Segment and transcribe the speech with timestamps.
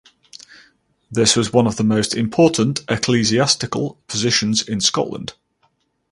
[1.11, 5.33] This was one of the most important ecclesiastical positions in Scotland.